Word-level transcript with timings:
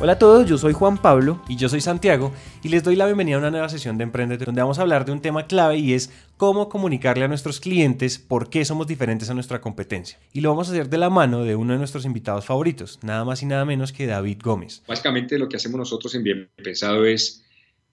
Hola 0.00 0.12
a 0.12 0.18
todos, 0.20 0.48
yo 0.48 0.56
soy 0.58 0.74
Juan 0.74 1.02
Pablo 1.02 1.42
y 1.48 1.56
yo 1.56 1.68
soy 1.68 1.80
Santiago 1.80 2.32
y 2.62 2.68
les 2.68 2.84
doy 2.84 2.94
la 2.94 3.06
bienvenida 3.06 3.34
a 3.34 3.40
una 3.40 3.50
nueva 3.50 3.68
sesión 3.68 3.98
de 3.98 4.04
Emprendete 4.04 4.44
donde 4.44 4.60
vamos 4.60 4.78
a 4.78 4.82
hablar 4.82 5.04
de 5.04 5.10
un 5.10 5.20
tema 5.20 5.48
clave 5.48 5.78
y 5.78 5.92
es 5.92 6.12
cómo 6.36 6.68
comunicarle 6.68 7.24
a 7.24 7.28
nuestros 7.28 7.58
clientes 7.58 8.16
por 8.16 8.48
qué 8.48 8.64
somos 8.64 8.86
diferentes 8.86 9.28
a 9.28 9.34
nuestra 9.34 9.60
competencia. 9.60 10.16
Y 10.32 10.40
lo 10.40 10.50
vamos 10.50 10.68
a 10.68 10.70
hacer 10.70 10.88
de 10.88 10.98
la 10.98 11.10
mano 11.10 11.42
de 11.42 11.56
uno 11.56 11.72
de 11.72 11.80
nuestros 11.80 12.04
invitados 12.04 12.44
favoritos, 12.44 13.00
nada 13.02 13.24
más 13.24 13.42
y 13.42 13.46
nada 13.46 13.64
menos 13.64 13.90
que 13.90 14.06
David 14.06 14.38
Gómez. 14.40 14.84
Básicamente 14.86 15.36
lo 15.36 15.48
que 15.48 15.56
hacemos 15.56 15.78
nosotros 15.78 16.14
en 16.14 16.22
Bien 16.22 16.48
Pensado 16.54 17.04
es 17.04 17.44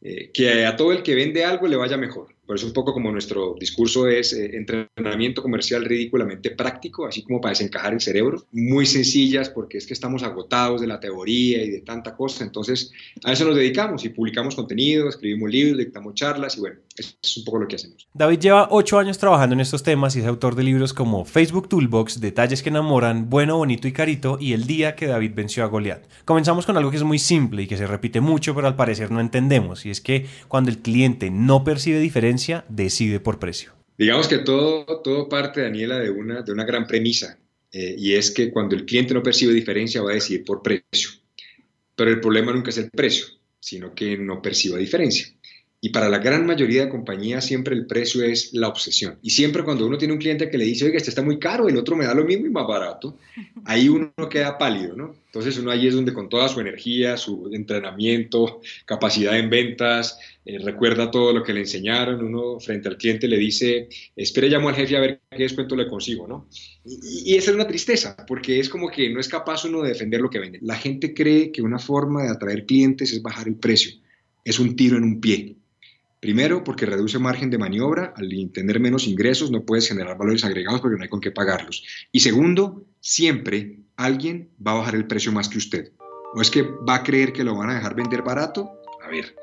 eh, 0.03 0.29
que 0.31 0.63
a 0.67 0.75
todo 0.75 0.91
el 0.91 1.01
que 1.01 1.15
vende 1.15 1.43
algo 1.43 1.65
le 1.65 1.75
vaya 1.75 1.97
mejor. 1.97 2.34
Por 2.45 2.55
eso 2.55 2.67
un 2.67 2.73
poco 2.73 2.93
como 2.93 3.11
nuestro 3.11 3.55
discurso 3.59 4.07
es 4.07 4.33
eh, 4.33 4.55
entrenamiento 4.55 5.41
comercial 5.41 5.83
ridículamente 5.83 6.51
práctico, 6.51 7.07
así 7.07 7.23
como 7.23 7.41
para 7.41 7.51
desencajar 7.51 7.93
el 7.93 8.01
cerebro, 8.01 8.45
muy 8.51 8.85
sencillas 8.85 9.49
porque 9.49 9.77
es 9.79 9.87
que 9.87 9.93
estamos 9.93 10.21
agotados 10.23 10.81
de 10.81 10.87
la 10.87 10.99
teoría 10.99 11.63
y 11.63 11.69
de 11.71 11.81
tanta 11.81 12.15
cosa, 12.15 12.43
entonces 12.43 12.91
a 13.23 13.33
eso 13.33 13.45
nos 13.45 13.55
dedicamos 13.55 14.05
y 14.05 14.09
publicamos 14.09 14.55
contenido, 14.55 15.09
escribimos 15.09 15.49
libros, 15.49 15.77
dictamos 15.79 16.13
charlas 16.13 16.57
y 16.57 16.59
bueno, 16.59 16.79
es 16.95 17.37
un 17.37 17.43
poco 17.43 17.59
lo 17.59 17.67
que 17.67 17.75
hacemos. 17.75 18.07
David 18.13 18.39
lleva 18.39 18.67
ocho 18.71 18.99
años 18.99 19.17
trabajando 19.17 19.53
en 19.53 19.59
estos 19.59 19.83
temas 19.83 20.15
y 20.15 20.19
es 20.19 20.25
autor 20.25 20.55
de 20.55 20.63
libros 20.63 20.93
como 20.93 21.25
Facebook 21.25 21.69
Toolbox, 21.69 22.21
Detalles 22.21 22.63
que 22.63 22.69
enamoran, 22.69 23.29
Bueno, 23.29 23.57
Bonito 23.57 23.87
y 23.87 23.91
Carito 23.91 24.37
y 24.39 24.53
El 24.53 24.65
día 24.65 24.95
que 24.95 25.07
David 25.07 25.31
venció 25.35 25.63
a 25.63 25.67
Goliat. 25.67 26.05
Comenzamos 26.25 26.65
con 26.65 26.77
algo 26.77 26.91
que 26.91 26.97
es 26.97 27.03
muy 27.03 27.19
simple 27.19 27.63
y 27.63 27.67
que 27.67 27.77
se 27.77 27.87
repite 27.87 28.21
mucho 28.21 28.55
pero 28.55 28.67
al 28.67 28.75
parecer 28.75 29.11
no 29.11 29.19
entendemos 29.19 29.85
y 29.85 29.89
es 29.89 30.01
que 30.01 30.25
cuando 30.47 30.69
el 30.69 30.79
cliente 30.79 31.29
no 31.29 31.63
percibe 31.63 31.99
diferencia 31.99 32.65
decide 32.69 33.19
por 33.19 33.39
precio. 33.39 33.73
Digamos 33.97 34.27
que 34.27 34.39
todo, 34.39 34.85
todo 35.01 35.29
parte, 35.29 35.61
Daniela, 35.61 35.99
de 35.99 36.09
una, 36.09 36.41
de 36.41 36.51
una 36.51 36.65
gran 36.65 36.85
premisa, 36.85 37.39
eh, 37.71 37.95
y 37.97 38.13
es 38.13 38.31
que 38.31 38.51
cuando 38.51 38.75
el 38.75 38.85
cliente 38.85 39.13
no 39.13 39.23
percibe 39.23 39.53
diferencia 39.53 40.01
va 40.01 40.11
a 40.11 40.15
decidir 40.15 40.43
por 40.43 40.61
precio. 40.61 41.11
Pero 41.95 42.11
el 42.11 42.19
problema 42.19 42.51
nunca 42.51 42.71
es 42.71 42.77
el 42.77 42.89
precio, 42.89 43.25
sino 43.59 43.93
que 43.95 44.17
no 44.17 44.41
perciba 44.41 44.77
diferencia. 44.77 45.27
Y 45.85 45.89
para 45.89 46.09
la 46.09 46.17
gran 46.17 46.47
mayoría 46.47 46.85
de 46.85 46.89
compañías 46.89 47.45
siempre 47.45 47.75
el 47.75 47.85
precio 47.85 48.23
es 48.23 48.55
la 48.55 48.69
obsesión. 48.69 49.19
Y 49.21 49.29
siempre 49.29 49.63
cuando 49.63 49.85
uno 49.85 49.99
tiene 49.99 50.15
un 50.15 50.19
cliente 50.19 50.49
que 50.49 50.57
le 50.57 50.65
dice, 50.65 50.85
oiga, 50.85 50.97
este 50.97 51.11
está 51.11 51.21
muy 51.21 51.37
caro, 51.37 51.69
el 51.69 51.77
otro 51.77 51.95
me 51.95 52.05
da 52.05 52.15
lo 52.15 52.25
mismo 52.25 52.47
y 52.47 52.49
más 52.49 52.65
barato, 52.65 53.19
ahí 53.65 53.87
uno 53.87 54.11
queda 54.27 54.57
pálido, 54.57 54.95
¿no? 54.95 55.13
Entonces 55.27 55.59
uno 55.59 55.69
ahí 55.69 55.85
es 55.85 55.93
donde 55.93 56.11
con 56.11 56.27
toda 56.27 56.49
su 56.49 56.59
energía, 56.59 57.17
su 57.17 57.51
entrenamiento, 57.53 58.61
capacidad 58.85 59.37
en 59.37 59.51
ventas, 59.51 60.17
eh, 60.43 60.57
recuerda 60.57 61.11
todo 61.11 61.31
lo 61.31 61.43
que 61.43 61.53
le 61.53 61.59
enseñaron, 61.59 62.25
uno 62.25 62.59
frente 62.59 62.87
al 62.89 62.97
cliente 62.97 63.27
le 63.27 63.37
dice, 63.37 63.87
espere, 64.15 64.49
llamo 64.49 64.69
al 64.69 64.75
jefe 64.75 64.97
a 64.97 65.01
ver 65.01 65.21
qué 65.29 65.43
descuento 65.43 65.75
le 65.75 65.87
consigo, 65.87 66.25
¿no? 66.27 66.47
Y, 66.83 67.33
y 67.33 67.35
esa 67.35 67.51
es 67.51 67.55
una 67.55 67.67
tristeza, 67.67 68.17
porque 68.27 68.59
es 68.59 68.69
como 68.69 68.89
que 68.89 69.07
no 69.11 69.19
es 69.19 69.27
capaz 69.27 69.65
uno 69.65 69.83
de 69.83 69.89
defender 69.89 70.19
lo 70.19 70.31
que 70.31 70.39
vende. 70.39 70.57
La 70.63 70.77
gente 70.77 71.13
cree 71.13 71.51
que 71.51 71.61
una 71.61 71.77
forma 71.77 72.23
de 72.23 72.29
atraer 72.29 72.65
clientes 72.65 73.13
es 73.13 73.21
bajar 73.21 73.47
el 73.47 73.57
precio. 73.57 73.91
Es 74.43 74.57
un 74.57 74.75
tiro 74.75 74.97
en 74.97 75.03
un 75.03 75.21
pie 75.21 75.57
Primero, 76.25 76.63
porque 76.63 76.87
reduce 76.87 77.19
margen 77.19 77.51
de 77.51 77.59
maniobra. 77.59 78.11
Al 78.17 78.27
tener 78.51 78.79
menos 78.79 79.05
ingresos 79.05 79.51
no 79.51 79.63
puedes 79.63 79.87
generar 79.87 80.17
valores 80.17 80.43
agregados 80.43 80.81
porque 80.81 80.97
no 80.97 81.03
hay 81.03 81.09
con 81.09 81.21
qué 81.21 81.29
pagarlos. 81.29 81.83
Y 82.11 82.21
segundo, 82.21 82.83
siempre 82.99 83.77
alguien 83.95 84.49
va 84.65 84.71
a 84.71 84.75
bajar 84.79 84.95
el 84.95 85.05
precio 85.05 85.31
más 85.31 85.47
que 85.47 85.59
usted. 85.59 85.91
¿O 86.33 86.41
es 86.41 86.49
que 86.49 86.63
va 86.63 86.95
a 86.95 87.03
creer 87.03 87.31
que 87.31 87.43
lo 87.43 87.55
van 87.55 87.69
a 87.69 87.75
dejar 87.75 87.93
vender 87.93 88.23
barato? 88.23 88.71
A 89.05 89.07
ver. 89.07 89.35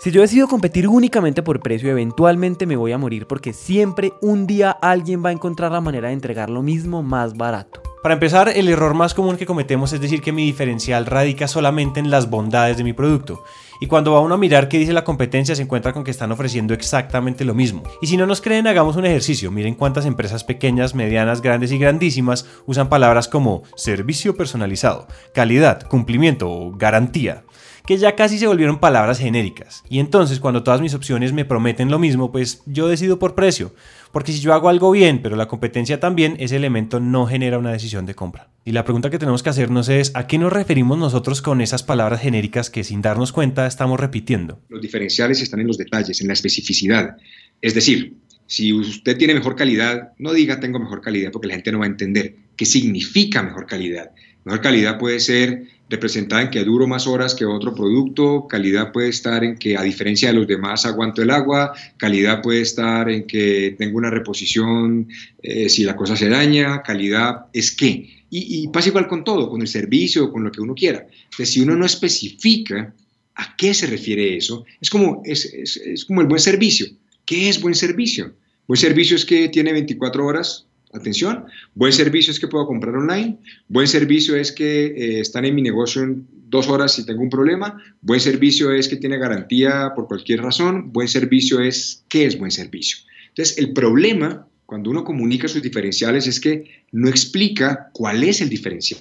Si 0.00 0.10
yo 0.10 0.22
decido 0.22 0.48
competir 0.48 0.88
únicamente 0.88 1.44
por 1.44 1.60
precio, 1.60 1.88
eventualmente 1.88 2.66
me 2.66 2.74
voy 2.74 2.90
a 2.90 2.98
morir 2.98 3.28
porque 3.28 3.52
siempre 3.52 4.12
un 4.22 4.48
día 4.48 4.72
alguien 4.72 5.24
va 5.24 5.28
a 5.28 5.32
encontrar 5.32 5.70
la 5.70 5.80
manera 5.80 6.08
de 6.08 6.14
entregar 6.14 6.50
lo 6.50 6.64
mismo 6.64 7.04
más 7.04 7.36
barato. 7.36 7.79
Para 8.02 8.14
empezar, 8.14 8.48
el 8.48 8.68
error 8.68 8.94
más 8.94 9.12
común 9.12 9.36
que 9.36 9.44
cometemos 9.44 9.92
es 9.92 10.00
decir 10.00 10.22
que 10.22 10.32
mi 10.32 10.46
diferencial 10.46 11.04
radica 11.04 11.46
solamente 11.46 12.00
en 12.00 12.10
las 12.10 12.30
bondades 12.30 12.78
de 12.78 12.84
mi 12.84 12.94
producto. 12.94 13.44
Y 13.78 13.88
cuando 13.88 14.12
va 14.12 14.20
uno 14.20 14.36
a 14.36 14.38
mirar 14.38 14.68
qué 14.68 14.78
dice 14.78 14.94
la 14.94 15.04
competencia, 15.04 15.54
se 15.54 15.62
encuentra 15.62 15.92
con 15.92 16.02
que 16.02 16.10
están 16.10 16.32
ofreciendo 16.32 16.72
exactamente 16.72 17.44
lo 17.44 17.54
mismo. 17.54 17.82
Y 18.00 18.06
si 18.06 18.16
no 18.16 18.26
nos 18.26 18.40
creen, 18.40 18.66
hagamos 18.66 18.96
un 18.96 19.04
ejercicio. 19.04 19.50
Miren 19.50 19.74
cuántas 19.74 20.06
empresas 20.06 20.44
pequeñas, 20.44 20.94
medianas, 20.94 21.42
grandes 21.42 21.72
y 21.72 21.78
grandísimas 21.78 22.46
usan 22.64 22.88
palabras 22.88 23.28
como 23.28 23.64
servicio 23.76 24.34
personalizado, 24.34 25.06
calidad, 25.34 25.86
cumplimiento 25.86 26.50
o 26.50 26.72
garantía 26.72 27.44
que 27.86 27.96
ya 27.96 28.16
casi 28.16 28.38
se 28.38 28.46
volvieron 28.46 28.80
palabras 28.80 29.18
genéricas. 29.18 29.82
Y 29.88 29.98
entonces 29.98 30.40
cuando 30.40 30.62
todas 30.62 30.80
mis 30.80 30.94
opciones 30.94 31.32
me 31.32 31.44
prometen 31.44 31.90
lo 31.90 31.98
mismo, 31.98 32.32
pues 32.32 32.62
yo 32.66 32.88
decido 32.88 33.18
por 33.18 33.34
precio. 33.34 33.74
Porque 34.12 34.32
si 34.32 34.40
yo 34.40 34.52
hago 34.54 34.68
algo 34.68 34.90
bien, 34.90 35.22
pero 35.22 35.36
la 35.36 35.46
competencia 35.46 36.00
también, 36.00 36.36
ese 36.40 36.56
elemento 36.56 36.98
no 36.98 37.26
genera 37.26 37.58
una 37.58 37.70
decisión 37.72 38.06
de 38.06 38.14
compra. 38.14 38.48
Y 38.64 38.72
la 38.72 38.84
pregunta 38.84 39.08
que 39.08 39.18
tenemos 39.18 39.42
que 39.42 39.50
hacernos 39.50 39.88
es, 39.88 40.10
¿a 40.14 40.26
qué 40.26 40.36
nos 40.36 40.52
referimos 40.52 40.98
nosotros 40.98 41.42
con 41.42 41.60
esas 41.60 41.82
palabras 41.82 42.20
genéricas 42.20 42.70
que 42.70 42.82
sin 42.82 43.02
darnos 43.02 43.32
cuenta 43.32 43.66
estamos 43.66 44.00
repitiendo? 44.00 44.60
Los 44.68 44.82
diferenciales 44.82 45.40
están 45.40 45.60
en 45.60 45.68
los 45.68 45.78
detalles, 45.78 46.20
en 46.20 46.26
la 46.26 46.32
especificidad. 46.32 47.16
Es 47.62 47.74
decir, 47.74 48.16
si 48.50 48.72
usted 48.72 49.16
tiene 49.16 49.34
mejor 49.34 49.54
calidad, 49.54 50.10
no 50.18 50.32
diga 50.32 50.58
tengo 50.58 50.80
mejor 50.80 51.00
calidad 51.00 51.30
porque 51.30 51.46
la 51.46 51.54
gente 51.54 51.70
no 51.70 51.78
va 51.78 51.84
a 51.84 51.88
entender 51.88 52.34
qué 52.56 52.66
significa 52.66 53.44
mejor 53.44 53.64
calidad. 53.64 54.10
Mejor 54.44 54.60
calidad 54.60 54.98
puede 54.98 55.20
ser 55.20 55.68
representada 55.88 56.42
en 56.42 56.50
que 56.50 56.64
duro 56.64 56.88
más 56.88 57.06
horas 57.06 57.36
que 57.36 57.44
otro 57.44 57.76
producto, 57.76 58.48
calidad 58.48 58.90
puede 58.90 59.08
estar 59.08 59.44
en 59.44 59.56
que 59.56 59.76
a 59.76 59.82
diferencia 59.84 60.30
de 60.30 60.34
los 60.34 60.48
demás 60.48 60.84
aguanto 60.84 61.22
el 61.22 61.30
agua, 61.30 61.74
calidad 61.96 62.42
puede 62.42 62.62
estar 62.62 63.08
en 63.08 63.28
que 63.28 63.76
tengo 63.78 63.96
una 63.96 64.10
reposición 64.10 65.06
eh, 65.40 65.68
si 65.68 65.84
la 65.84 65.94
cosa 65.94 66.16
se 66.16 66.28
daña, 66.28 66.82
calidad 66.82 67.46
es 67.52 67.70
qué. 67.70 68.24
Y, 68.32 68.66
pasa 68.68 68.88
igual 68.88 69.06
con 69.06 69.22
todo, 69.22 69.48
con 69.48 69.60
el 69.60 69.68
servicio, 69.68 70.32
con 70.32 70.42
lo 70.42 70.50
que 70.50 70.60
uno 70.60 70.74
quiera. 70.74 71.06
Entonces, 71.24 71.50
si 71.50 71.60
uno 71.60 71.76
no 71.76 71.86
especifica 71.86 72.92
a 73.36 73.56
qué 73.56 73.74
se 73.74 73.86
refiere 73.86 74.36
eso, 74.36 74.64
es 74.80 74.90
como, 74.90 75.22
es, 75.24 75.44
es 75.44 76.04
como 76.04 76.20
el 76.20 76.26
buen 76.26 76.40
servicio. 76.40 76.88
¿Qué 77.24 77.48
es 77.48 77.60
buen 77.60 77.76
servicio? 77.76 78.34
Buen 78.70 78.78
servicio 78.78 79.16
es 79.16 79.24
que 79.24 79.48
tiene 79.48 79.72
24 79.72 80.24
horas 80.24 80.68
Atención, 80.92 81.46
buen 81.74 81.92
servicio 81.92 82.30
es 82.30 82.38
que 82.38 82.46
puedo 82.46 82.68
comprar 82.68 82.94
online, 82.94 83.36
buen 83.66 83.88
servicio 83.88 84.36
es 84.36 84.52
que 84.52 84.86
eh, 84.86 85.20
están 85.20 85.44
en 85.44 85.56
mi 85.56 85.62
negocio 85.62 86.04
en 86.04 86.24
dos 86.48 86.68
horas 86.68 86.94
si 86.94 87.04
tengo 87.04 87.20
un 87.20 87.30
problema, 87.30 87.82
buen 88.00 88.20
servicio 88.20 88.72
es 88.72 88.86
que 88.86 88.94
tiene 88.94 89.18
garantía 89.18 89.92
por 89.96 90.06
cualquier 90.06 90.42
razón, 90.42 90.92
buen 90.92 91.08
servicio 91.08 91.60
es 91.60 92.04
qué 92.08 92.26
es 92.26 92.38
buen 92.38 92.52
servicio. 92.52 92.98
Entonces, 93.30 93.58
el 93.58 93.72
problema 93.72 94.46
cuando 94.66 94.90
uno 94.90 95.02
comunica 95.02 95.48
sus 95.48 95.62
diferenciales 95.62 96.28
es 96.28 96.38
que 96.38 96.84
no 96.92 97.08
explica 97.08 97.90
cuál 97.92 98.22
es 98.22 98.40
el 98.40 98.48
diferencial. 98.48 99.00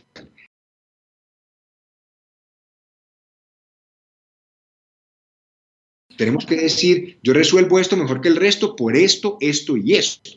Tenemos 6.20 6.46
que 6.46 6.58
decir, 6.58 7.18
yo 7.24 7.32
resuelvo 7.32 7.80
esto 7.80 7.96
mejor 7.96 8.20
que 8.20 8.28
el 8.28 8.36
resto 8.36 8.76
por 8.76 8.98
esto, 8.98 9.38
esto 9.40 9.78
y 9.78 9.94
esto. 9.94 10.32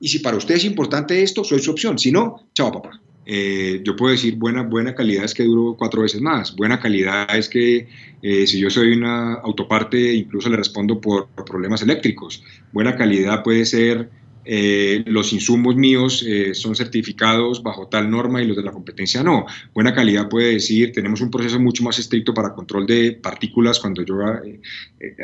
Y 0.00 0.08
si 0.08 0.18
para 0.18 0.36
usted 0.36 0.56
es 0.56 0.64
importante 0.64 1.22
esto, 1.22 1.44
soy 1.44 1.60
su 1.60 1.70
opción. 1.70 1.96
Si 1.96 2.10
no, 2.10 2.48
chao 2.54 2.72
papá. 2.72 3.00
Eh, 3.24 3.80
yo 3.84 3.94
puedo 3.94 4.10
decir 4.10 4.34
buena, 4.34 4.64
buena 4.64 4.96
calidad 4.96 5.24
es 5.24 5.34
que 5.34 5.44
duro 5.44 5.76
cuatro 5.78 6.02
veces 6.02 6.20
más. 6.20 6.56
Buena 6.56 6.80
calidad 6.80 7.36
es 7.36 7.48
que 7.48 7.86
eh, 8.20 8.48
si 8.48 8.58
yo 8.58 8.68
soy 8.68 8.90
una 8.90 9.34
autoparte, 9.34 10.12
incluso 10.12 10.48
le 10.48 10.56
respondo 10.56 11.00
por, 11.00 11.28
problemas 11.46 11.82
eléctricos. 11.82 12.42
Buena 12.72 12.96
calidad 12.96 13.44
puede 13.44 13.64
ser 13.64 14.10
eh, 14.50 15.04
los 15.06 15.32
insumos 15.32 15.76
míos 15.76 16.24
son 16.54 16.74
certificados 16.74 17.62
bajo 17.62 17.88
tal 17.88 18.10
norma 18.10 18.42
y 18.42 18.46
los 18.46 18.56
de 18.56 18.62
la 18.62 18.72
competencia 18.72 19.22
no. 19.22 19.44
Buena 19.74 19.94
calidad 19.94 20.28
puede 20.28 20.54
decir, 20.54 20.92
tenemos 20.92 21.20
un 21.20 21.30
proceso 21.30 21.60
mucho 21.60 21.84
más 21.84 21.98
estricto 21.98 22.32
para 22.32 22.54
control 22.54 22.86
de 22.86 23.12
partículas 23.12 23.78
cuando 23.78 24.02
yo 24.02 24.16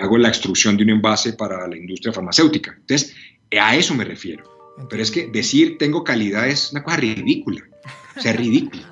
hago 0.00 0.18
la 0.18 0.28
extrusión 0.28 0.76
de 0.76 0.84
un 0.84 0.90
envase 0.90 1.32
para 1.32 1.66
la 1.66 1.76
industria 1.76 2.12
farmacéutica. 2.12 2.76
Entonces, 2.78 3.14
a 3.58 3.76
eso 3.76 3.94
me 3.94 4.04
refiero. 4.04 4.44
Pero 4.90 5.02
es 5.02 5.10
que 5.10 5.28
decir 5.28 5.78
tengo 5.78 6.04
calidad 6.04 6.48
es 6.48 6.72
una 6.72 6.82
cosa 6.82 6.98
ridícula. 6.98 7.62
O 8.16 8.20
sea, 8.20 8.32
ridículo. 8.32 8.82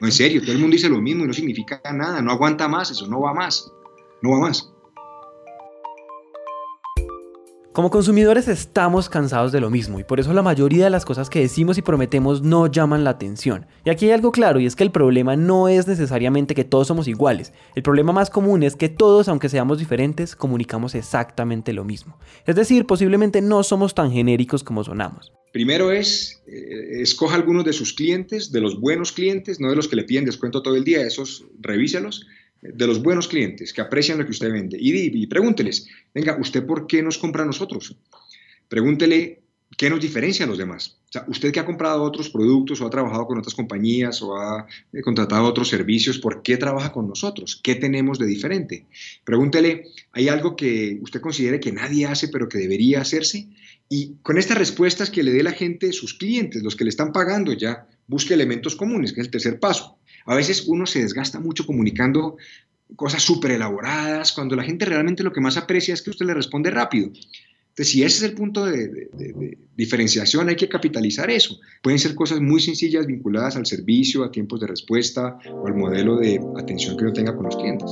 No, 0.00 0.06
en 0.06 0.12
serio, 0.12 0.40
todo 0.42 0.52
el 0.52 0.58
mundo 0.58 0.74
dice 0.74 0.88
lo 0.88 1.00
mismo 1.00 1.24
y 1.24 1.26
no 1.26 1.32
significa 1.32 1.80
nada, 1.92 2.20
no 2.20 2.30
aguanta 2.30 2.68
más, 2.68 2.90
eso 2.90 3.06
no 3.06 3.20
va 3.20 3.32
más. 3.32 3.72
No 4.22 4.30
va 4.30 4.40
más. 4.40 4.72
Como 7.76 7.90
consumidores 7.90 8.48
estamos 8.48 9.10
cansados 9.10 9.52
de 9.52 9.60
lo 9.60 9.68
mismo 9.68 10.00
y 10.00 10.04
por 10.04 10.18
eso 10.18 10.32
la 10.32 10.40
mayoría 10.40 10.84
de 10.84 10.90
las 10.90 11.04
cosas 11.04 11.28
que 11.28 11.40
decimos 11.40 11.76
y 11.76 11.82
prometemos 11.82 12.40
no 12.40 12.68
llaman 12.68 13.04
la 13.04 13.10
atención. 13.10 13.66
Y 13.84 13.90
aquí 13.90 14.06
hay 14.06 14.12
algo 14.12 14.32
claro 14.32 14.58
y 14.58 14.64
es 14.64 14.74
que 14.74 14.82
el 14.82 14.90
problema 14.90 15.36
no 15.36 15.68
es 15.68 15.86
necesariamente 15.86 16.54
que 16.54 16.64
todos 16.64 16.88
somos 16.88 17.06
iguales. 17.06 17.52
El 17.74 17.82
problema 17.82 18.14
más 18.14 18.30
común 18.30 18.62
es 18.62 18.76
que 18.76 18.88
todos, 18.88 19.28
aunque 19.28 19.50
seamos 19.50 19.78
diferentes, 19.78 20.34
comunicamos 20.34 20.94
exactamente 20.94 21.74
lo 21.74 21.84
mismo. 21.84 22.18
Es 22.46 22.56
decir, 22.56 22.86
posiblemente 22.86 23.42
no 23.42 23.62
somos 23.62 23.94
tan 23.94 24.10
genéricos 24.10 24.64
como 24.64 24.82
sonamos. 24.82 25.34
Primero 25.52 25.92
es, 25.92 26.42
eh, 26.46 27.02
escoja 27.02 27.34
algunos 27.34 27.66
de 27.66 27.74
sus 27.74 27.92
clientes, 27.92 28.52
de 28.52 28.62
los 28.62 28.80
buenos 28.80 29.12
clientes, 29.12 29.60
no 29.60 29.68
de 29.68 29.76
los 29.76 29.86
que 29.86 29.96
le 29.96 30.04
piden 30.04 30.24
descuento 30.24 30.62
todo 30.62 30.76
el 30.76 30.84
día, 30.84 31.02
esos 31.02 31.44
revíselos 31.60 32.26
de 32.74 32.86
los 32.86 33.02
buenos 33.02 33.28
clientes 33.28 33.72
que 33.72 33.80
aprecian 33.80 34.18
lo 34.18 34.24
que 34.24 34.30
usted 34.30 34.52
vende 34.52 34.76
y, 34.80 35.26
pregúnteles, 35.26 35.88
venga, 36.14 36.36
¿usted 36.40 36.64
por 36.64 36.86
qué 36.86 37.02
nos 37.02 37.18
compra 37.18 37.42
a 37.42 37.46
nosotros? 37.46 37.96
Pregúntele 38.68 39.42
qué 39.76 39.90
nos 39.90 40.00
diferencia 40.00 40.44
a 40.44 40.48
los 40.48 40.58
demás. 40.58 40.98
O 41.08 41.12
sea, 41.12 41.24
usted 41.28 41.52
que 41.52 41.60
ha 41.60 41.66
comprado 41.66 42.02
otros 42.02 42.30
productos 42.30 42.80
o 42.80 42.86
ha 42.86 42.90
trabajado 42.90 43.26
con 43.26 43.38
otras 43.38 43.54
compañías 43.54 44.22
o 44.22 44.36
ha 44.36 44.66
eh, 44.92 45.00
contratado 45.02 45.44
otros 45.44 45.68
servicios, 45.68 46.18
¿por 46.18 46.42
qué 46.42 46.56
trabaja 46.56 46.92
con 46.92 47.08
nosotros? 47.08 47.60
¿Qué 47.62 47.74
tenemos 47.74 48.18
de 48.18 48.26
diferente? 48.26 48.86
Pregúntele, 49.24 49.84
¿hay 50.12 50.28
algo 50.28 50.56
que 50.56 50.98
usted 51.02 51.20
considere 51.20 51.60
que 51.60 51.72
nadie 51.72 52.06
hace 52.06 52.28
pero 52.28 52.48
que 52.48 52.58
debería 52.58 53.00
hacerse? 53.00 53.48
Y 53.88 54.16
con 54.22 54.38
estas 54.38 54.58
respuestas 54.58 55.10
que 55.10 55.22
le 55.22 55.32
dé 55.32 55.42
la 55.42 55.52
gente, 55.52 55.92
sus 55.92 56.14
clientes, 56.14 56.62
los 56.62 56.74
que 56.74 56.84
le 56.84 56.90
están 56.90 57.12
pagando 57.12 57.52
ya, 57.52 57.86
busque 58.06 58.34
elementos 58.34 58.76
comunes, 58.76 59.12
que 59.12 59.20
es 59.20 59.26
el 59.26 59.30
tercer 59.30 59.58
paso. 59.58 59.98
A 60.26 60.34
veces 60.34 60.64
uno 60.66 60.86
se 60.86 61.00
desgasta 61.02 61.40
mucho 61.40 61.66
comunicando 61.66 62.36
cosas 62.94 63.22
súper 63.22 63.52
elaboradas, 63.52 64.32
cuando 64.32 64.54
la 64.54 64.62
gente 64.62 64.84
realmente 64.84 65.22
lo 65.22 65.32
que 65.32 65.40
más 65.40 65.56
aprecia 65.56 65.94
es 65.94 66.02
que 66.02 66.10
usted 66.10 66.26
le 66.26 66.34
responde 66.34 66.70
rápido. 66.70 67.10
Entonces, 67.76 67.92
si 67.92 68.02
ese 68.02 68.24
es 68.24 68.30
el 68.30 68.34
punto 68.34 68.64
de, 68.64 69.10
diferenciación, 69.76 70.48
hay 70.48 70.56
que 70.56 70.68
capitalizar 70.68 71.30
eso. 71.30 71.58
Pueden 71.82 71.98
ser 71.98 72.14
cosas 72.14 72.40
muy 72.40 72.60
sencillas 72.60 73.06
vinculadas 73.06 73.56
al 73.56 73.66
servicio, 73.66 74.24
a 74.24 74.30
tiempos 74.30 74.60
de 74.60 74.66
respuesta 74.66 75.38
o 75.50 75.66
al 75.66 75.74
modelo 75.74 76.16
de 76.16 76.40
atención 76.56 76.96
que 76.96 77.04
uno 77.04 77.12
tenga 77.12 77.36
con 77.36 77.44
los 77.44 77.56
clientes. 77.56 77.90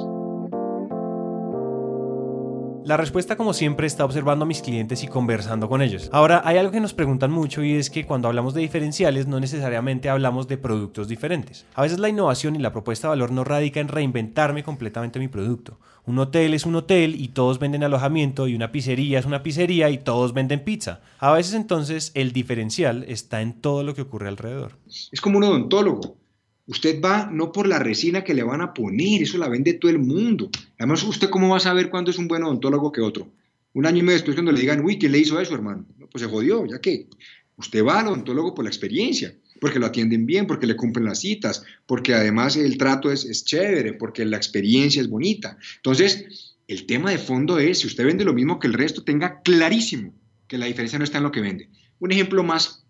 La 2.85 2.99
respuesta, 2.99 3.39
como 3.39 3.55
siempre, 3.55 3.87
está 3.87 4.05
observando 4.05 4.43
a 4.43 4.47
mis 4.47 4.61
clientes 4.61 5.03
y 5.03 5.09
conversando 5.09 5.71
con 5.71 5.81
ellos. 5.81 6.11
Ahora, 6.13 6.43
hay 6.45 6.59
algo 6.59 6.71
que 6.71 6.81
nos 6.81 6.93
preguntan 6.93 7.31
mucho 7.31 7.65
y 7.65 7.73
es 7.73 7.89
que 7.89 8.05
cuando 8.05 8.29
hablamos 8.29 8.53
de 8.53 8.61
diferenciales 8.61 9.27
no 9.27 9.41
necesariamente 9.41 10.11
hablamos 10.11 10.49
de 10.49 10.59
productos 10.59 11.09
diferentes. 11.09 11.65
A 11.75 11.81
veces 11.81 11.99
la 11.99 12.11
innovación 12.11 12.57
y 12.57 12.59
la 12.59 12.73
propuesta 12.73 13.07
de 13.07 13.13
valor 13.13 13.31
no 13.31 13.43
radica 13.43 13.81
en 13.81 13.89
reinventarme 13.89 14.63
completamente 14.63 15.19
mi 15.19 15.29
producto. 15.29 15.79
Un 16.05 16.19
hotel 16.19 16.53
es 16.53 16.67
un 16.67 16.75
hotel 16.75 17.15
y 17.19 17.29
todos 17.29 17.59
venden 17.59 17.85
alojamiento 17.85 18.49
y 18.49 18.55
una 18.55 18.71
pizzería 18.71 19.19
es 19.19 19.25
una 19.25 19.43
pizzería 19.43 19.89
y 19.89 19.97
todos 19.97 20.35
venden 20.35 20.63
pizza. 20.63 21.01
A 21.21 21.33
veces 21.33 21.55
entonces 21.55 22.13
el 22.13 22.33
diferencial 22.33 23.07
está 23.09 23.41
en 23.41 23.63
todo 23.63 23.83
lo 23.83 23.95
que 23.95 24.03
ocurre 24.03 24.29
alrededor. 24.29 24.73
Es 25.11 25.23
como 25.23 25.39
un 25.39 25.45
odontólogo. 25.45 26.19
Usted 26.67 27.01
va 27.01 27.29
no 27.31 27.53
por 27.53 27.67
la 27.67 27.79
resina 27.79 28.25
que 28.25 28.35
le 28.35 28.43
van 28.43 28.63
a 28.63 28.73
poner, 28.73 29.23
eso 29.23 29.37
la 29.37 29.49
vende 29.49 29.75
todo 29.75 29.91
el 29.91 29.99
mundo. 29.99 30.51
Además, 30.79 31.03
¿usted 31.03 31.29
cómo 31.29 31.51
va 31.51 31.59
a 31.59 31.61
saber 31.61 31.91
cuándo 31.91 32.11
es 32.11 32.19
un 32.19 32.29
buen 32.29 32.43
odontólogo 32.43 32.91
que 32.91 33.03
otro? 33.03 33.31
Un 33.75 33.87
año 33.87 33.99
y 33.99 34.03
medio 34.03 34.15
después 34.15 34.35
cuando 34.35 34.53
le 34.53 34.61
digan, 34.61 34.85
uy, 34.85 34.99
¿quién 34.99 35.13
le 35.13 35.19
hizo 35.19 35.41
eso, 35.41 35.55
hermano? 35.55 35.85
pues 36.11 36.23
se 36.23 36.31
jodió, 36.31 36.65
ya 36.65 36.81
que 36.81 37.09
usted 37.57 37.85
va 37.85 37.99
al 37.99 38.07
odontólogo 38.07 38.55
por 38.55 38.65
la 38.65 38.71
experiencia, 38.71 39.35
porque 39.61 39.81
lo 39.81 39.87
atienden 39.87 40.27
bien, 40.27 40.47
porque 40.47 40.67
le 40.67 40.77
cumplen 40.77 41.07
las 41.07 41.21
citas, 41.21 41.65
porque 41.87 42.15
además 42.15 42.57
el 42.57 42.79
trato 42.79 43.11
es, 43.11 43.25
es 43.25 43.45
chévere, 43.45 43.95
porque 43.95 44.25
la 44.25 44.37
experiencia 44.37 45.03
es 45.03 45.09
bonita. 45.09 45.59
Entonces, 45.77 46.55
el 46.69 46.87
tema 46.87 47.11
de 47.11 47.19
fondo 47.19 47.59
es, 47.59 47.81
si 47.81 47.89
usted 47.89 48.05
vende 48.05 48.25
lo 48.25 48.33
mismo 48.33 48.61
que 48.61 48.69
el 48.69 48.75
resto, 48.75 49.03
tenga 49.03 49.43
clarísimo 49.43 50.15
que 50.47 50.57
la 50.57 50.67
diferencia 50.67 50.99
no 50.99 51.05
está 51.05 51.19
en 51.19 51.25
lo 51.25 51.33
que 51.33 51.41
vende. 51.41 51.69
Un 51.99 52.13
ejemplo 52.13 52.43
más 52.43 52.84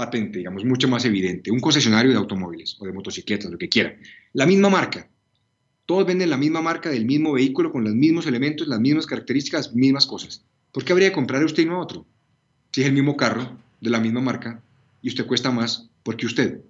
patente, 0.00 0.38
digamos, 0.38 0.64
mucho 0.64 0.88
más 0.88 1.04
evidente. 1.04 1.50
Un 1.50 1.60
concesionario 1.60 2.10
de 2.10 2.16
automóviles 2.16 2.74
o 2.80 2.86
de 2.86 2.92
motocicletas, 2.92 3.50
lo 3.50 3.58
que 3.58 3.68
quiera. 3.68 3.94
La 4.32 4.46
misma 4.46 4.70
marca. 4.70 5.10
Todos 5.84 6.06
venden 6.06 6.30
la 6.30 6.38
misma 6.38 6.62
marca 6.62 6.88
del 6.88 7.04
mismo 7.04 7.34
vehículo 7.34 7.70
con 7.70 7.84
los 7.84 7.94
mismos 7.94 8.26
elementos, 8.26 8.66
las 8.66 8.80
mismas 8.80 9.04
características, 9.04 9.74
mismas 9.74 10.06
cosas. 10.06 10.42
¿Por 10.72 10.84
qué 10.84 10.92
habría 10.92 11.08
de 11.08 11.12
comprar 11.12 11.44
usted 11.44 11.64
y 11.64 11.66
no 11.66 11.74
a 11.74 11.82
otro? 11.82 12.06
Si 12.72 12.80
es 12.80 12.86
el 12.86 12.94
mismo 12.94 13.14
carro, 13.14 13.58
de 13.78 13.90
la 13.90 14.00
misma 14.00 14.22
marca, 14.22 14.62
y 15.02 15.08
usted 15.08 15.26
cuesta 15.26 15.50
más, 15.50 15.90
porque 16.02 16.24
usted. 16.24 16.62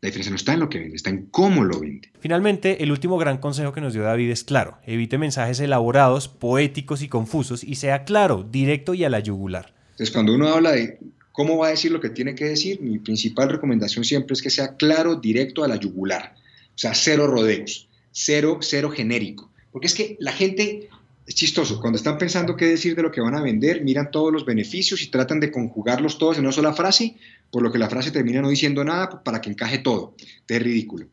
La 0.00 0.06
diferencia 0.06 0.30
no 0.30 0.36
está 0.36 0.52
en 0.52 0.60
lo 0.60 0.68
que 0.68 0.78
vende, 0.78 0.94
está 0.94 1.10
en 1.10 1.26
cómo 1.32 1.64
lo 1.64 1.80
vende. 1.80 2.12
Finalmente, 2.20 2.84
el 2.84 2.92
último 2.92 3.18
gran 3.18 3.38
consejo 3.38 3.72
que 3.72 3.80
nos 3.80 3.94
dio 3.94 4.02
David 4.02 4.30
es 4.30 4.44
claro. 4.44 4.78
Evite 4.86 5.18
mensajes 5.18 5.58
elaborados, 5.58 6.28
poéticos 6.28 7.02
y 7.02 7.08
confusos 7.08 7.64
y 7.64 7.74
sea 7.74 8.04
claro, 8.04 8.46
directo 8.48 8.94
y 8.94 9.02
a 9.02 9.10
la 9.10 9.18
yugular. 9.18 9.74
Entonces, 9.92 10.12
cuando 10.12 10.34
uno 10.34 10.48
habla 10.48 10.72
de 10.72 11.00
¿Cómo 11.34 11.58
va 11.58 11.66
a 11.66 11.70
decir 11.70 11.90
lo 11.90 12.00
que 12.00 12.10
tiene 12.10 12.36
que 12.36 12.44
decir? 12.44 12.80
Mi 12.80 13.00
principal 13.00 13.48
recomendación 13.48 14.04
siempre 14.04 14.34
es 14.34 14.40
que 14.40 14.50
sea 14.50 14.76
claro, 14.76 15.16
directo 15.16 15.64
a 15.64 15.68
la 15.68 15.74
yugular. 15.74 16.36
O 16.68 16.78
sea, 16.78 16.94
cero 16.94 17.26
rodeos, 17.26 17.88
cero, 18.12 18.58
cero 18.60 18.88
genérico. 18.88 19.50
Porque 19.72 19.88
es 19.88 19.94
que 19.94 20.16
la 20.20 20.30
gente, 20.30 20.88
es 21.26 21.34
chistoso, 21.34 21.80
cuando 21.80 21.96
están 21.96 22.18
pensando 22.18 22.54
qué 22.56 22.66
decir 22.66 22.94
de 22.94 23.02
lo 23.02 23.10
que 23.10 23.20
van 23.20 23.34
a 23.34 23.42
vender, 23.42 23.82
miran 23.82 24.12
todos 24.12 24.32
los 24.32 24.46
beneficios 24.46 25.02
y 25.02 25.08
tratan 25.08 25.40
de 25.40 25.50
conjugarlos 25.50 26.18
todos 26.18 26.38
en 26.38 26.44
una 26.44 26.52
sola 26.52 26.72
frase, 26.72 27.16
por 27.50 27.64
lo 27.64 27.72
que 27.72 27.78
la 27.78 27.90
frase 27.90 28.12
termina 28.12 28.40
no 28.40 28.48
diciendo 28.48 28.84
nada 28.84 29.24
para 29.24 29.40
que 29.40 29.50
encaje 29.50 29.78
todo. 29.78 30.14
Es 30.46 30.62
ridículo. 30.62 31.08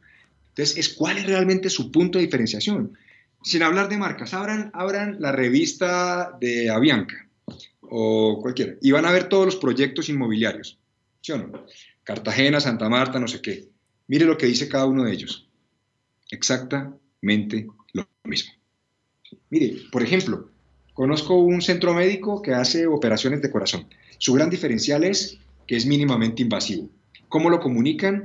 Entonces, 0.50 0.78
es 0.78 0.90
cuál 0.90 1.18
es 1.18 1.26
realmente 1.26 1.68
su 1.72 1.92
punto 1.92 2.20
de 2.20 2.26
diferenciación. 2.26 2.96
Sin 3.42 3.64
hablar 3.64 3.90
de 3.90 3.98
marcas, 3.98 4.36
abran, 4.36 4.70
abran 4.76 5.20
la 5.20 5.32
revista 5.32 6.38
de 6.40 6.70
Avianca 6.70 7.28
o 7.94 8.40
cualquiera, 8.42 8.76
y 8.82 8.92
van 8.92 9.06
a 9.06 9.12
ver 9.12 9.28
todos 9.28 9.46
los 9.46 9.58
proyectos 9.58 10.08
inmobiliarios, 10.08 10.80
¿sí 11.20 11.34
o 11.34 11.38
no? 11.38 11.66
Cartagena, 12.04 12.62
Santa 12.62 12.88
Marta, 12.88 13.20
no 13.20 13.28
sé 13.28 13.42
qué. 13.42 13.68
Mire 14.08 14.26
lo 14.26 14.38
que 14.38 14.46
dice 14.46 14.70
cada 14.70 14.86
uno 14.86 15.04
de 15.04 15.12
ellos. 15.12 15.50
Exactamente 16.30 17.68
lo 17.92 18.08
mismo. 18.24 18.54
Mire, 19.50 19.76
por 19.92 20.02
ejemplo, 20.02 20.50
conozco 20.94 21.38
un 21.38 21.62
centro 21.62 21.94
médico 21.94 22.42
que 22.42 22.54
hace 22.54 22.88
operaciones 22.88 23.42
de 23.42 23.52
corazón. 23.52 23.88
Su 24.18 24.34
gran 24.34 24.50
diferencial 24.50 25.04
es 25.04 25.40
que 25.68 25.76
es 25.76 25.86
mínimamente 25.86 26.42
invasivo. 26.42 26.90
¿Cómo 27.28 27.50
lo 27.50 27.60
comunican? 27.60 28.24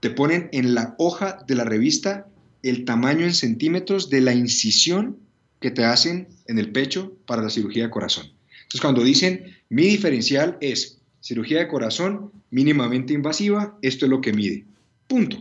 Te 0.00 0.08
ponen 0.10 0.48
en 0.52 0.74
la 0.74 0.94
hoja 0.98 1.44
de 1.46 1.54
la 1.54 1.64
revista 1.64 2.26
el 2.62 2.86
tamaño 2.86 3.26
en 3.26 3.34
centímetros 3.34 4.08
de 4.08 4.22
la 4.22 4.34
incisión 4.34 5.18
que 5.60 5.70
te 5.70 5.84
hacen 5.84 6.28
en 6.46 6.58
el 6.58 6.72
pecho 6.72 7.12
para 7.26 7.42
la 7.42 7.50
cirugía 7.50 7.84
de 7.84 7.90
corazón. 7.90 8.33
Entonces, 8.64 8.80
cuando 8.80 9.04
dicen 9.04 9.54
mi 9.68 9.84
diferencial 9.84 10.58
es 10.60 11.00
cirugía 11.20 11.58
de 11.58 11.68
corazón 11.68 12.30
mínimamente 12.50 13.14
invasiva, 13.14 13.78
esto 13.82 14.06
es 14.06 14.10
lo 14.10 14.20
que 14.20 14.32
mide. 14.32 14.64
Punto. 15.06 15.38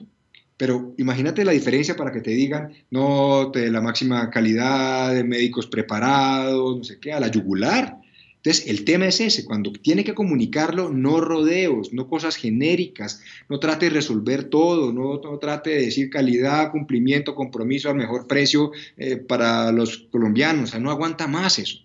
Pero 0.56 0.94
imagínate 0.98 1.44
la 1.44 1.52
diferencia 1.52 1.96
para 1.96 2.12
que 2.12 2.22
te 2.22 2.32
digan, 2.32 2.72
no, 2.90 3.52
de 3.54 3.70
la 3.70 3.82
máxima 3.82 4.30
calidad 4.30 5.14
de 5.14 5.24
médicos 5.24 5.68
preparados, 5.68 6.78
no 6.78 6.84
sé 6.84 7.00
qué, 7.00 7.12
a 7.12 7.20
la 7.20 7.30
yugular. 7.30 7.98
Entonces, 8.38 8.68
el 8.68 8.86
tema 8.86 9.08
es 9.08 9.20
ese, 9.20 9.46
cuando 9.46 9.72
tiene 9.72 10.04
que 10.04 10.14
comunicarlo, 10.14 10.90
no 10.90 11.22
rodeos, 11.22 11.94
no 11.94 12.08
cosas 12.08 12.36
genéricas, 12.36 13.22
no 13.50 13.60
trate 13.60 13.86
de 13.86 13.92
resolver 13.92 14.46
todo, 14.46 14.92
no, 14.92 15.20
trate 15.40 15.72
de 15.72 15.82
decir 15.86 16.10
calidad, 16.10 16.72
cumplimiento, 16.72 17.36
compromiso 17.36 17.90
al 17.90 17.96
mejor 17.96 18.28
precio 18.28 18.72
eh, 18.98 19.18
para 19.18 19.72
los 19.72 20.08
colombianos, 20.12 20.64
o 20.64 20.72
sea, 20.72 20.80
no 20.80 20.92
aguanta 20.92 21.28
más 21.28 21.60
eso 21.60 21.84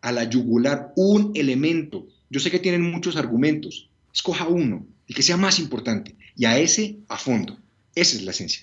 a 0.00 0.12
la 0.12 0.24
yugular 0.24 0.92
un 0.96 1.32
elemento. 1.34 2.06
Yo 2.30 2.40
sé 2.40 2.50
que 2.50 2.58
tienen 2.58 2.82
muchos 2.82 3.16
argumentos. 3.16 3.88
Escoja 4.12 4.48
uno, 4.48 4.86
el 5.08 5.14
que 5.14 5.22
sea 5.22 5.36
más 5.36 5.58
importante, 5.58 6.16
y 6.36 6.44
a 6.44 6.58
ese 6.58 6.98
a 7.08 7.16
fondo. 7.16 7.58
Esa 7.94 8.16
es 8.16 8.22
la 8.22 8.30
esencia. 8.30 8.62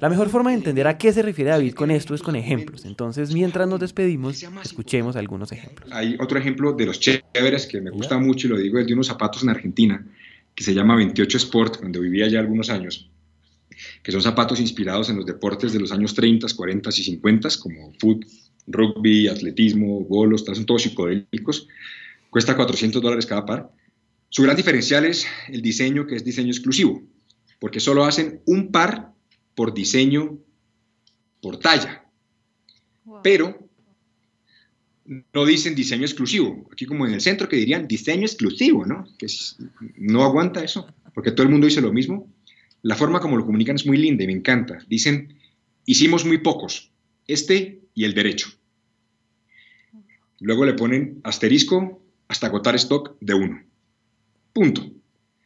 La 0.00 0.08
mejor 0.08 0.28
forma 0.28 0.50
de 0.50 0.56
entender 0.56 0.86
a 0.86 0.96
qué 0.96 1.12
se 1.12 1.22
refiere 1.22 1.50
David 1.50 1.74
con 1.74 1.90
esto 1.90 2.14
es 2.14 2.22
con 2.22 2.36
ejemplos. 2.36 2.84
Entonces, 2.84 3.34
mientras 3.34 3.68
nos 3.68 3.80
despedimos, 3.80 4.40
escuchemos 4.62 5.16
algunos 5.16 5.50
ejemplos. 5.50 5.90
Hay 5.92 6.16
otro 6.20 6.38
ejemplo 6.38 6.72
de 6.72 6.86
los 6.86 7.00
chéveres 7.00 7.66
que 7.66 7.80
me 7.80 7.90
gusta 7.90 8.18
mucho 8.18 8.46
y 8.46 8.50
lo 8.50 8.58
digo, 8.58 8.78
es 8.78 8.86
de 8.86 8.94
unos 8.94 9.08
zapatos 9.08 9.42
en 9.42 9.48
Argentina 9.48 10.06
que 10.54 10.62
se 10.62 10.74
llama 10.74 10.94
28 10.96 11.36
Sport, 11.38 11.80
donde 11.80 11.98
vivía 11.98 12.28
ya 12.28 12.38
algunos 12.38 12.70
años, 12.70 13.10
que 14.02 14.12
son 14.12 14.22
zapatos 14.22 14.60
inspirados 14.60 15.10
en 15.10 15.16
los 15.16 15.26
deportes 15.26 15.72
de 15.72 15.80
los 15.80 15.90
años 15.90 16.14
30, 16.14 16.46
40 16.54 16.90
y 16.90 16.92
50, 16.92 17.48
como 17.60 17.92
fútbol, 17.98 18.26
rugby, 18.66 19.28
atletismo, 19.28 20.00
bolos, 20.04 20.44
son 20.44 20.66
todos 20.66 20.82
psicodélicos. 20.82 21.68
Cuesta 22.30 22.56
400 22.56 23.02
dólares 23.02 23.26
cada 23.26 23.44
par. 23.44 23.70
Su 24.28 24.42
gran 24.42 24.56
diferencial 24.56 25.04
es 25.04 25.26
el 25.48 25.60
diseño, 25.60 26.06
que 26.06 26.16
es 26.16 26.24
diseño 26.24 26.50
exclusivo, 26.50 27.02
porque 27.58 27.80
solo 27.80 28.04
hacen 28.04 28.40
un 28.46 28.72
par 28.72 29.12
por 29.54 29.74
diseño, 29.74 30.38
por 31.42 31.58
talla. 31.58 32.06
Pero 33.22 33.68
no 35.34 35.44
dicen 35.44 35.74
diseño 35.74 36.04
exclusivo. 36.04 36.66
Aquí 36.72 36.86
como 36.86 37.06
en 37.06 37.12
el 37.12 37.20
centro 37.20 37.48
que 37.48 37.56
dirían 37.56 37.86
diseño 37.86 38.22
exclusivo, 38.22 38.86
¿no? 38.86 39.06
Que 39.18 39.26
no 39.98 40.22
aguanta 40.22 40.64
eso, 40.64 40.86
porque 41.14 41.32
todo 41.32 41.42
el 41.42 41.50
mundo 41.50 41.66
dice 41.66 41.82
lo 41.82 41.92
mismo. 41.92 42.32
La 42.80 42.96
forma 42.96 43.20
como 43.20 43.36
lo 43.36 43.44
comunican 43.44 43.76
es 43.76 43.86
muy 43.86 43.98
linda 43.98 44.24
y 44.24 44.28
me 44.28 44.32
encanta. 44.32 44.78
Dicen, 44.88 45.36
hicimos 45.84 46.24
muy 46.24 46.38
pocos. 46.38 46.90
Este 47.26 47.81
y 47.94 48.04
el 48.04 48.14
derecho. 48.14 48.48
Luego 50.40 50.64
le 50.64 50.74
ponen 50.74 51.20
asterisco 51.22 52.02
hasta 52.28 52.46
agotar 52.46 52.74
stock 52.76 53.16
de 53.20 53.34
uno. 53.34 53.62
Punto. 54.52 54.82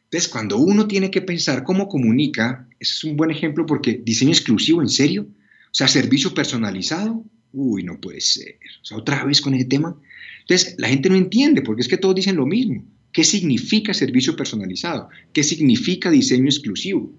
Entonces, 0.05 0.29
cuando 0.29 0.57
uno 0.57 0.87
tiene 0.87 1.11
que 1.11 1.21
pensar 1.21 1.63
cómo 1.63 1.87
comunica, 1.87 2.67
es 2.79 3.03
un 3.03 3.17
buen 3.17 3.29
ejemplo 3.29 3.65
porque 3.65 4.01
diseño 4.03 4.31
exclusivo, 4.31 4.81
¿en 4.81 4.89
serio? 4.89 5.23
O 5.23 5.73
sea, 5.73 5.87
servicio 5.87 6.33
personalizado, 6.33 7.25
uy, 7.51 7.83
no 7.83 7.99
puede 7.99 8.21
ser. 8.21 8.57
O 8.81 8.85
sea, 8.85 8.97
otra 8.97 9.23
vez 9.25 9.41
con 9.41 9.53
ese 9.53 9.65
tema. 9.65 9.99
Entonces, 10.41 10.75
la 10.77 10.87
gente 10.87 11.09
no 11.09 11.15
entiende 11.15 11.61
porque 11.61 11.81
es 11.81 11.87
que 11.87 11.97
todos 11.97 12.15
dicen 12.15 12.37
lo 12.37 12.45
mismo. 12.45 12.85
¿Qué 13.11 13.23
significa 13.23 13.93
servicio 13.93 14.35
personalizado? 14.35 15.09
¿Qué 15.33 15.43
significa 15.43 16.09
diseño 16.09 16.45
exclusivo? 16.45 17.11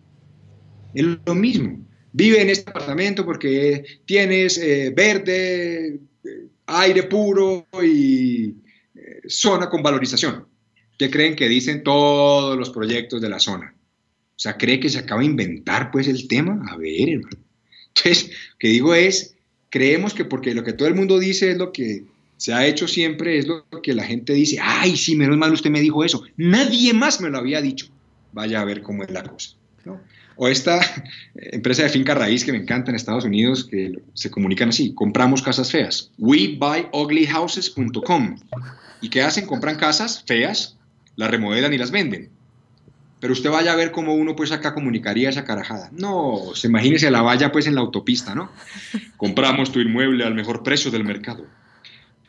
Es 0.95 1.05
lo 1.05 1.35
mismo. 1.35 1.87
Vive 2.13 2.41
en 2.41 2.51
este 2.51 2.71
apartamento 2.71 3.25
porque 3.25 3.85
tienes 4.05 4.59
eh, 4.59 4.93
verde, 4.95 6.01
eh, 6.25 6.47
aire 6.67 7.03
puro 7.05 7.67
y 7.83 8.55
eh, 8.95 9.21
zona 9.27 9.69
con 9.69 9.83
valorización. 9.83 10.47
¿Qué 10.99 11.11
creen 11.11 11.37
que 11.37 11.49
dicen 11.49 11.83
todos 11.83 12.59
los 12.59 12.71
proyectos 12.71 13.21
de 13.21 13.29
la 13.29 13.39
zona? 13.39 13.75
O 13.75 14.41
sea, 14.41 14.57
¿cree 14.57 14.81
que 14.81 14.89
se 14.89 14.99
acaba 14.99 15.21
de 15.21 15.27
inventar 15.27 15.91
pues 15.91 16.09
el 16.09 16.27
tema? 16.29 16.65
A 16.71 16.77
ver, 16.77 17.09
hermano. 17.09 17.39
Entonces, 17.89 18.31
lo 18.31 18.59
que 18.59 18.69
digo 18.69 18.95
es, 18.95 19.37
creemos 19.71 20.15
que 20.15 20.25
porque 20.25 20.55
lo 20.55 20.65
que 20.65 20.73
todo 20.73 20.89
el 20.89 20.95
mundo 20.95 21.19
dice 21.19 21.51
es 21.51 21.59
lo 21.59 21.73
que 21.73 22.05
se 22.37 22.53
ha 22.53 22.67
hecho 22.67 22.87
siempre, 22.87 23.39
es 23.39 23.47
lo 23.47 23.67
que 23.83 23.95
la 23.95 24.05
gente 24.05 24.33
dice, 24.33 24.59
ay, 24.63 24.97
sí, 24.97 25.17
menos 25.17 25.37
mal 25.37 25.53
usted 25.53 25.71
me 25.71 25.81
dijo 25.81 26.05
eso. 26.05 26.23
Nadie 26.37 26.93
más 26.93 27.21
me 27.21 27.31
lo 27.31 27.39
había 27.39 27.61
dicho. 27.61 27.87
Vaya 28.33 28.61
a 28.61 28.65
ver 28.65 28.83
cómo 28.83 29.03
es 29.03 29.11
la 29.11 29.25
cosa. 29.25 29.57
O 30.39 30.49
esta 30.49 30.81
empresa 31.35 31.83
de 31.83 31.91
finca 31.91 32.15
raíz 32.15 32.43
que 32.45 32.53
me 32.53 32.59
encanta 32.59 32.91
en 32.91 32.97
Estados 32.97 33.25
Unidos, 33.25 33.65
que 33.65 34.01
se 34.15 34.31
comunican 34.31 34.71
así, 34.71 34.95
compramos 34.95 35.43
casas 35.43 35.71
feas. 35.71 36.11
WeBuyUglyHouses.com. 36.19 38.39
¿Y 39.03 39.11
qué 39.11 39.21
hacen? 39.23 39.47
Compran 39.47 39.77
casas 39.77 40.25
feas, 40.27 40.79
las 41.17 41.31
remodelan 41.31 41.75
y 41.75 41.79
las 41.79 41.91
venden. 41.91 42.31
Pero 43.21 43.33
usted 43.33 43.51
vaya 43.51 43.73
a 43.73 43.77
ver 43.77 43.91
cómo 43.91 44.15
uno 44.15 44.37
pues 44.37 44.53
acá 44.53 44.75
comunicaría 44.75 45.29
esa 45.29 45.45
carajada. 45.45 45.91
No, 45.93 46.53
se 46.55 46.69
imagínese 46.69 47.11
la 47.11 47.23
valla 47.23 47.51
pues 47.51 47.67
en 47.67 47.75
la 47.75 47.81
autopista, 47.81 48.37
¿no? 48.37 48.53
Compramos 49.17 49.73
tu 49.73 49.81
inmueble 49.81 50.23
al 50.25 50.37
mejor 50.37 50.63
precio 50.63 50.93
del 50.93 51.03
mercado. 51.03 51.45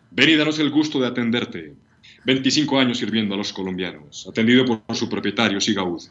Ven 0.09 0.29
y 0.29 0.35
danos 0.35 0.57
el 0.57 0.71
gusto 0.71 0.99
de 0.99 1.05
atenderte. 1.07 1.75
25 2.25 2.79
años 2.79 2.97
sirviendo 2.97 3.35
a 3.35 3.37
los 3.37 3.53
colombianos, 3.53 4.25
atendido 4.27 4.65
por 4.65 4.81
su 4.95 5.07
propietario 5.07 5.61
Sigaud. 5.61 6.01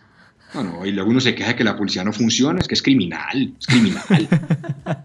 Bueno, 0.55 0.87
y 0.87 0.93
luego 0.93 1.11
uno 1.11 1.21
se 1.21 1.35
queja 1.35 1.55
que 1.55 1.65
la 1.65 1.77
policía 1.77 2.05
no 2.05 2.13
funciona, 2.13 2.61
es 2.61 2.69
que 2.69 2.75
es 2.75 2.83
criminal, 2.83 3.53
es 3.59 3.67
criminal. 3.67 4.05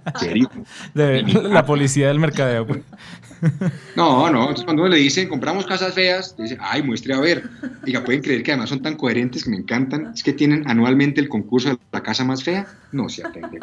¿En 0.06 0.20
serio? 0.20 0.50
la 0.94 1.66
policía 1.66 2.08
del 2.08 2.20
mercadeo. 2.20 2.68
Pues. 2.68 2.82
No, 3.98 4.30
no, 4.30 4.42
entonces 4.44 4.64
cuando 4.64 4.88
le 4.88 4.96
dicen 4.96 5.28
compramos 5.28 5.66
casas 5.66 5.94
feas, 5.94 6.34
dice, 6.38 6.58
ay, 6.62 6.82
muestre 6.82 7.14
a 7.14 7.20
ver. 7.20 7.50
Diga, 7.84 8.02
pueden 8.02 8.22
creer 8.22 8.42
que 8.42 8.52
además 8.52 8.70
son 8.70 8.82
tan 8.82 8.96
coherentes 8.96 9.44
que 9.44 9.50
me 9.50 9.58
encantan, 9.58 10.14
es 10.16 10.24
que 10.24 10.32
tienen 10.32 10.64
anualmente 10.66 11.20
el 11.20 11.28
concurso 11.28 11.68
de 11.68 11.78
la 11.92 12.02
casa 12.02 12.24
más 12.24 12.42
fea. 12.42 12.66
No 12.94 13.10
se 13.10 13.26
aprende. 13.26 13.60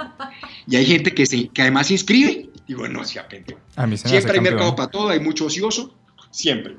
Y 0.67 0.77
hay 0.77 0.85
gente 0.85 1.15
que, 1.15 1.25
se, 1.25 1.49
que 1.49 1.63
además 1.63 1.87
se 1.87 1.95
inscribe, 1.95 2.51
digo, 2.69 2.87
no 2.89 3.05
se 3.05 3.21
aprende. 3.21 3.57
siempre 3.97 4.33
hay 4.35 4.41
mercado 4.41 4.77
para 4.77 4.91
todo, 4.91 5.09
hay 5.09 5.21
mucho 5.21 5.47
ocioso, 5.47 5.95
siempre. 6.31 6.77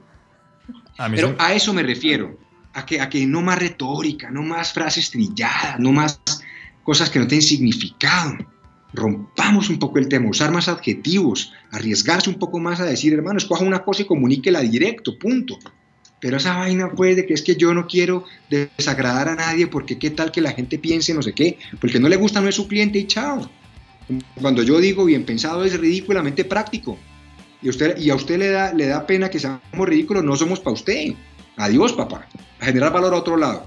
Pero 1.10 1.36
a 1.40 1.54
eso 1.54 1.74
me 1.74 1.82
refiero 1.82 2.38
a 2.74 2.86
que, 2.86 3.02
a 3.02 3.10
que 3.10 3.26
no 3.26 3.42
más 3.42 3.60
retórica, 3.60 4.30
no 4.32 4.44
más 4.44 4.74
frases 4.74 5.12
trilladas, 5.12 5.80
no 5.80 5.92
más 5.92 6.22
cosas 6.84 7.10
que 7.10 7.20
no 7.20 7.28
tienen 7.28 7.46
significado. 7.46 8.38
Rompamos 8.94 9.70
un 9.70 9.80
poco 9.80 10.00
el 10.00 10.10
tema, 10.10 10.30
usar 10.30 10.52
más 10.52 10.68
adjetivos, 10.68 11.54
arriesgarse 11.72 12.30
un 12.30 12.38
poco 12.38 12.60
más 12.60 12.80
a 12.80 12.86
decir, 12.86 13.14
hermano, 13.14 13.38
escoja 13.38 13.64
una 13.64 13.84
cosa 13.84 14.02
y 14.02 14.06
comuníquela 14.06 14.60
directo, 14.62 15.18
punto. 15.18 15.58
Pero 16.20 16.38
esa 16.38 16.56
vaina 16.56 16.92
puede 16.92 17.26
que 17.26 17.34
es 17.34 17.42
que 17.42 17.56
yo 17.56 17.74
no 17.74 17.88
quiero 17.88 18.26
desagradar 18.50 19.30
a 19.30 19.36
nadie 19.36 19.68
porque 19.68 19.98
qué 19.98 20.12
tal 20.12 20.32
que 20.32 20.42
la 20.42 20.52
gente 20.52 20.78
piense 20.78 21.14
no 21.14 21.22
sé 21.22 21.34
qué, 21.34 21.58
porque 21.80 22.00
no 22.00 22.10
le 22.10 22.16
gusta 22.16 22.42
no 22.42 22.48
es 22.50 22.56
su 22.56 22.68
cliente 22.68 23.00
y 23.00 23.08
chao. 23.08 23.50
Cuando 24.40 24.62
yo 24.62 24.80
digo 24.80 25.06
bien 25.06 25.26
pensado 25.26 25.64
es 25.64 25.80
ridículamente 25.80 26.46
práctico. 26.46 26.98
Y, 27.62 27.70
usted, 27.70 27.98
y 27.98 28.10
a 28.10 28.16
usted 28.16 28.40
le 28.40 28.50
da, 28.50 28.74
le 28.74 28.88
da 28.88 29.06
pena 29.06 29.30
que 29.30 29.40
seamos 29.40 29.88
ridículos, 29.88 30.24
no 30.24 30.36
somos 30.36 30.60
para 30.60 30.74
usted. 30.74 31.14
Adiós, 31.62 31.94
papá. 31.94 32.26
A 32.60 32.66
generar 32.66 32.92
valor 32.92 33.14
a 33.14 33.18
otro 33.18 33.38
lado. 33.38 33.62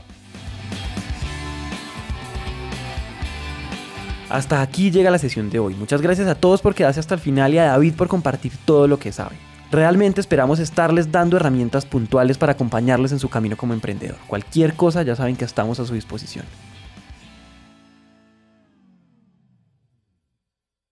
Hasta 4.29 4.63
aquí 4.63 4.91
llega 4.91 5.13
la 5.13 5.19
sesión 5.19 5.49
de 5.49 5.61
hoy. 5.61 5.75
Muchas 5.75 6.03
gracias 6.03 6.27
a 6.27 6.35
todos 6.35 6.61
por 6.61 6.75
quedarse 6.75 6.99
hasta 6.99 7.15
el 7.15 7.21
final 7.21 7.55
y 7.55 7.59
a 7.59 7.67
David 7.67 7.95
por 7.95 8.09
compartir 8.09 8.51
todo 8.65 8.89
lo 8.89 8.99
que 8.99 9.13
sabe. 9.13 9.37
Realmente 9.71 10.21
esperamos 10.21 10.59
estarles 10.59 11.13
dando 11.13 11.37
herramientas 11.37 11.87
puntuales 11.87 12.37
para 12.37 12.53
acompañarles 12.53 13.13
en 13.13 13.21
su 13.21 13.29
camino 13.29 13.57
como 13.57 13.75
emprendedor. 13.75 14.19
Cualquier 14.27 14.75
cosa 14.75 15.05
ya 15.05 15.15
saben 15.15 15.37
que 15.37 15.45
estamos 15.45 15.79
a 15.79 15.87
su 15.87 15.95
disposición. 15.95 16.47